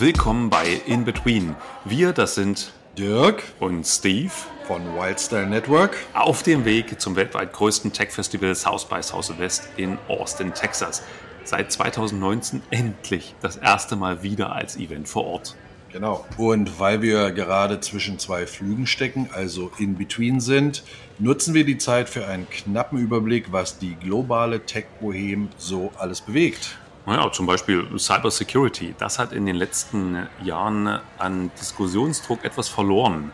[0.00, 1.54] willkommen bei In Between.
[1.84, 4.32] Wir, das sind Dirk und Steve
[4.66, 10.54] von Wildstyle Network auf dem Weg zum weltweit größten Tech-Festival South by Southwest in Austin,
[10.54, 11.02] Texas.
[11.44, 15.54] Seit 2019 endlich das erste Mal wieder als Event vor Ort.
[15.92, 16.24] Genau.
[16.38, 20.82] Und weil wir gerade zwischen zwei Flügen stecken, also in between sind,
[21.18, 26.78] nutzen wir die Zeit für einen knappen Überblick, was die globale Tech-Bohem so alles bewegt.
[27.06, 28.94] Naja, zum Beispiel Cybersecurity.
[28.98, 33.32] Das hat in den letzten Jahren an Diskussionsdruck etwas verloren,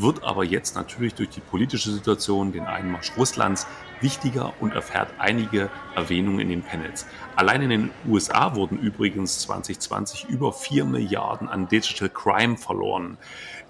[0.00, 3.66] wird aber jetzt natürlich durch die politische Situation, den Einmarsch Russlands,
[4.00, 7.06] wichtiger und erfährt einige Erwähnungen in den Panels.
[7.36, 13.18] Allein in den USA wurden übrigens 2020 über 4 Milliarden an Digital Crime verloren.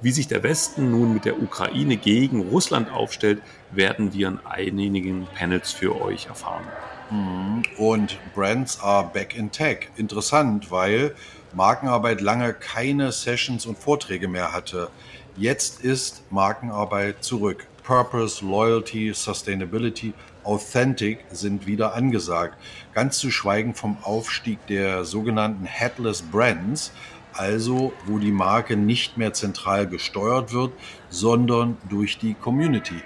[0.00, 5.26] Wie sich der Westen nun mit der Ukraine gegen Russland aufstellt, werden wir in einigen
[5.34, 6.64] Panels für euch erfahren.
[7.10, 7.62] Mhm.
[7.78, 9.88] Und Brands are back in tech.
[9.96, 11.14] Interessant, weil
[11.54, 14.90] Markenarbeit lange keine Sessions und Vorträge mehr hatte.
[15.38, 17.68] Jetzt ist Markenarbeit zurück.
[17.84, 22.58] Purpose, Loyalty, Sustainability, Authentic sind wieder angesagt.
[22.92, 26.90] Ganz zu schweigen vom Aufstieg der sogenannten Headless Brands,
[27.34, 30.72] also wo die Marke nicht mehr zentral gesteuert wird,
[31.08, 33.00] sondern durch die Community.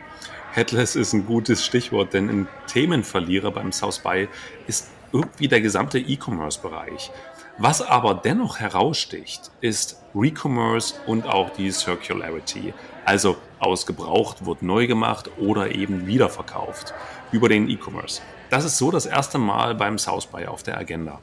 [0.52, 4.26] Headless ist ein gutes Stichwort, denn ein Themenverlierer beim South By
[4.66, 7.10] ist irgendwie der gesamte E-Commerce-Bereich.
[7.58, 12.72] Was aber dennoch heraussticht, ist Recommerce und auch die Circularity.
[13.04, 16.94] Also aus gebraucht wird neu gemacht oder eben wiederverkauft
[17.30, 18.22] über den E-Commerce.
[18.50, 21.20] Das ist so das erste Mal beim South By auf der Agenda.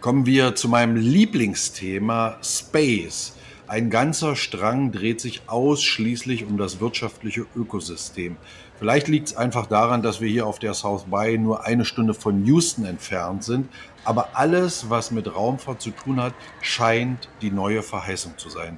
[0.00, 3.36] Kommen wir zu meinem Lieblingsthema Space.
[3.66, 8.36] Ein ganzer Strang dreht sich ausschließlich um das wirtschaftliche Ökosystem.
[8.78, 12.12] Vielleicht liegt es einfach daran, dass wir hier auf der South By nur eine Stunde
[12.12, 13.70] von Houston entfernt sind.
[14.04, 18.76] Aber alles, was mit Raumfahrt zu tun hat, scheint die neue Verheißung zu sein.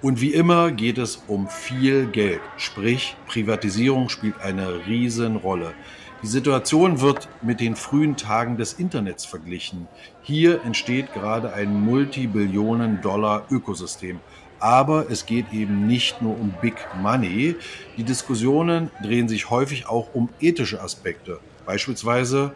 [0.00, 2.40] Und wie immer geht es um viel Geld.
[2.56, 5.74] Sprich, Privatisierung spielt eine Riesenrolle.
[6.22, 9.88] Die Situation wird mit den frühen Tagen des Internets verglichen.
[10.22, 14.20] Hier entsteht gerade ein Multibillionen-Dollar-Ökosystem.
[14.62, 17.56] Aber es geht eben nicht nur um Big Money.
[17.96, 21.40] Die Diskussionen drehen sich häufig auch um ethische Aspekte.
[21.66, 22.52] Beispielsweise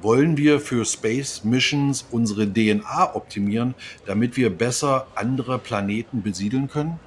[0.00, 3.74] wollen wir für Space Missions unsere DNA optimieren,
[4.06, 7.00] damit wir besser andere Planeten besiedeln können?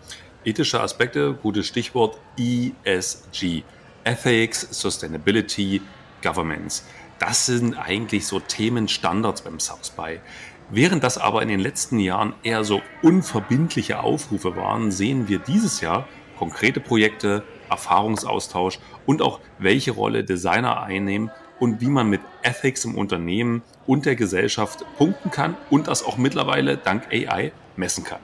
[0.43, 3.63] Ethische Aspekte, gutes Stichwort ESG.
[4.03, 5.81] Ethics, Sustainability,
[6.21, 6.83] Governments.
[7.17, 10.19] Das sind eigentlich so Themenstandards beim South by.
[10.75, 15.81] Während das aber in den letzten Jahren eher so unverbindliche Aufrufe waren, sehen wir dieses
[15.81, 21.29] Jahr konkrete Projekte, Erfahrungsaustausch und auch welche Rolle Designer einnehmen
[21.59, 26.17] und wie man mit Ethics im Unternehmen und der Gesellschaft punkten kann und das auch
[26.17, 28.21] mittlerweile dank AI messen kann.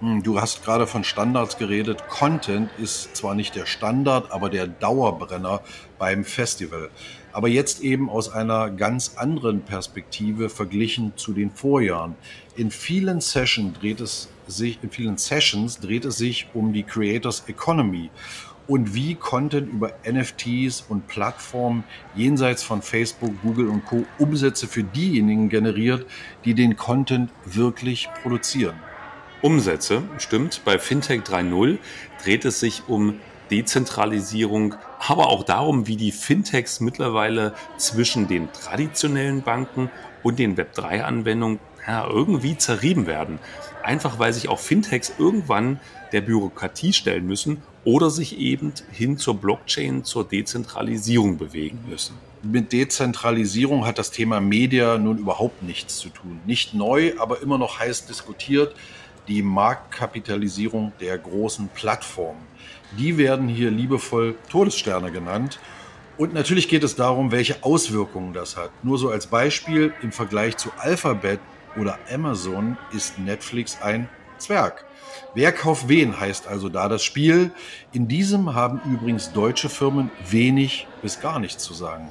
[0.00, 2.08] Hm, du hast gerade von Standards geredet.
[2.08, 5.60] Content ist zwar nicht der Standard, aber der Dauerbrenner
[5.98, 6.88] beim Festival.
[7.32, 12.14] Aber jetzt eben aus einer ganz anderen Perspektive verglichen zu den Vorjahren.
[12.56, 17.44] In vielen Sessions dreht es sich, in vielen Sessions dreht es sich um die Creators
[17.46, 18.10] Economy
[18.70, 21.82] und wie Content über NFTs und Plattformen
[22.14, 24.04] jenseits von Facebook, Google und Co.
[24.18, 26.06] Umsätze für diejenigen generiert,
[26.44, 28.76] die den Content wirklich produzieren.
[29.42, 30.60] Umsätze, stimmt.
[30.64, 31.78] Bei Fintech 3.0
[32.22, 33.18] dreht es sich um
[33.50, 34.76] Dezentralisierung,
[35.08, 39.90] aber auch darum, wie die Fintechs mittlerweile zwischen den traditionellen Banken
[40.22, 43.38] und den Web3-Anwendungen ja, irgendwie zerrieben werden.
[43.82, 45.80] Einfach weil sich auch Fintechs irgendwann
[46.12, 52.16] der Bürokratie stellen müssen oder sich eben hin zur Blockchain, zur Dezentralisierung bewegen müssen.
[52.42, 56.40] Mit Dezentralisierung hat das Thema Media nun überhaupt nichts zu tun.
[56.46, 58.74] Nicht neu, aber immer noch heiß diskutiert
[59.28, 62.40] die Marktkapitalisierung der großen Plattformen.
[62.98, 65.60] Die werden hier liebevoll Todessterne genannt.
[66.18, 68.70] Und natürlich geht es darum, welche Auswirkungen das hat.
[68.82, 71.40] Nur so als Beispiel, im Vergleich zu Alphabet
[71.78, 74.84] oder Amazon ist Netflix ein Zwerg.
[75.34, 77.52] Wer kauft wen heißt also da das Spiel.
[77.92, 82.08] In diesem haben übrigens deutsche Firmen wenig bis gar nichts zu sagen.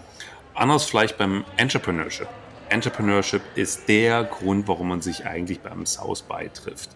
[0.53, 2.27] Anders vielleicht beim Entrepreneurship.
[2.69, 6.91] Entrepreneurship ist der Grund, warum man sich eigentlich beim South by trifft.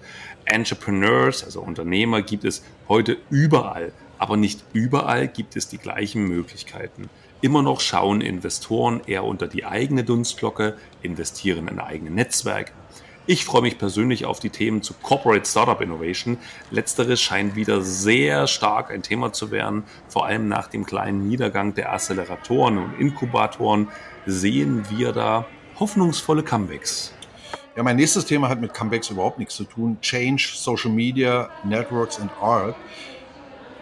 [0.45, 7.09] Entrepreneurs, also Unternehmer, gibt es heute überall, aber nicht überall gibt es die gleichen Möglichkeiten.
[7.41, 12.71] Immer noch schauen Investoren eher unter die eigene Dunstglocke, investieren in eigene Netzwerke.
[13.25, 16.37] Ich freue mich persönlich auf die Themen zu Corporate Startup Innovation.
[16.71, 19.83] Letzteres scheint wieder sehr stark ein Thema zu werden.
[20.09, 23.87] Vor allem nach dem kleinen Niedergang der Acceleratoren und Inkubatoren
[24.25, 25.45] sehen wir da
[25.79, 27.13] hoffnungsvolle Comebacks.
[27.75, 29.97] Ja, mein nächstes Thema hat mit Comebacks überhaupt nichts zu tun.
[30.01, 32.75] Change, Social Media, Networks and Art.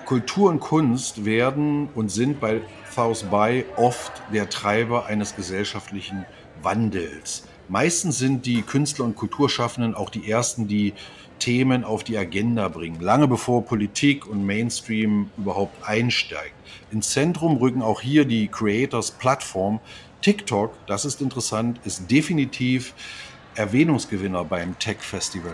[0.06, 2.62] Kultur und Kunst werden und sind bei
[2.94, 6.26] South by oft der Treiber eines gesellschaftlichen
[6.62, 7.48] Wandels.
[7.70, 10.94] Meistens sind die Künstler und Kulturschaffenden auch die ersten, die
[11.40, 16.54] Themen auf die Agenda bringen, lange bevor Politik und Mainstream überhaupt einsteigt.
[16.92, 19.80] Ins Zentrum rücken auch hier die Creators Plattform.
[20.22, 22.94] TikTok, das ist interessant, ist definitiv
[23.56, 25.54] Erwähnungsgewinner beim Tech Festival.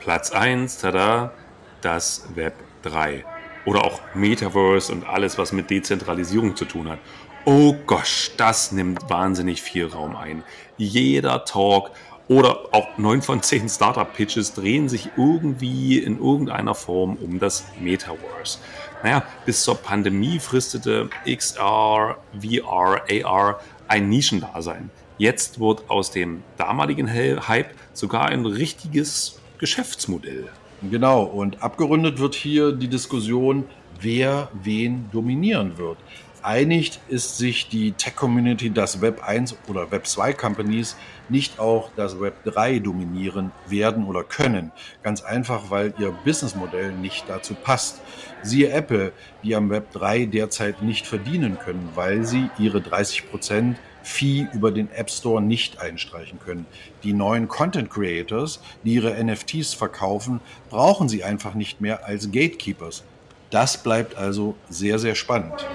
[0.00, 1.32] Platz 1, tada,
[1.80, 3.24] das Web 3.
[3.64, 7.00] Oder auch Metaverse und alles, was mit Dezentralisierung zu tun hat.
[7.44, 10.42] Oh gosh, das nimmt wahnsinnig viel Raum ein.
[10.76, 11.90] Jeder Talk
[12.28, 18.58] oder auch neun von zehn Startup-Pitches drehen sich irgendwie in irgendeiner Form um das Metaverse.
[19.02, 24.90] Naja, bis zur Pandemie fristete XR, VR, AR ein Nischendasein.
[25.18, 30.48] Jetzt wird aus dem damaligen Hype sogar ein richtiges Geschäftsmodell.
[30.90, 33.64] Genau, und abgerundet wird hier die Diskussion,
[34.00, 35.98] wer wen dominieren wird
[36.46, 40.96] einigt ist sich die Tech-Community, dass Web 1 oder Web 2 Companies
[41.28, 44.70] nicht auch das Web 3 dominieren werden oder können.
[45.02, 48.00] Ganz einfach, weil ihr Businessmodell nicht dazu passt.
[48.42, 49.12] Siehe Apple,
[49.42, 54.70] die am Web 3 derzeit nicht verdienen können, weil sie ihre 30 Prozent Fee über
[54.70, 56.66] den App Store nicht einstreichen können.
[57.02, 60.40] Die neuen Content Creators, die ihre NFTs verkaufen,
[60.70, 63.02] brauchen sie einfach nicht mehr als Gatekeepers.
[63.50, 65.66] Das bleibt also sehr, sehr spannend.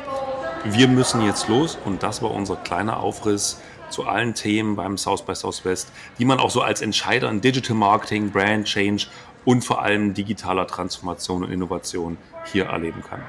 [0.64, 3.60] Wir müssen jetzt los und das war unser kleiner Aufriss
[3.90, 7.76] zu allen Themen beim South by Southwest, die man auch so als Entscheider in Digital
[7.76, 9.08] Marketing, Brand Change
[9.44, 12.18] und vor allem digitaler Transformation und Innovation
[12.52, 13.24] hier erleben kann.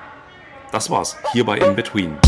[0.73, 2.19] Das war's hier bei In Between.